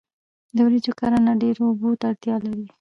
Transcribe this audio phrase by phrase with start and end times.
[0.55, 2.65] د وریجو کرنه ډیرو اوبو ته اړتیا لري.